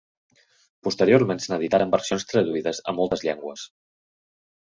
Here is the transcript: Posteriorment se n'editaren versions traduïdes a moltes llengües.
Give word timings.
Posteriorment 0.85 1.41
se 1.43 1.51
n'editaren 1.51 1.91
versions 1.95 2.25
traduïdes 2.31 2.81
a 2.93 2.97
moltes 3.01 3.25
llengües. 3.27 3.67